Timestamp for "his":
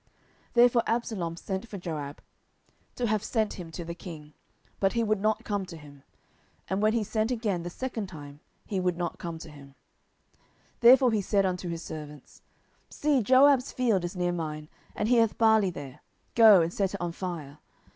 11.69-11.83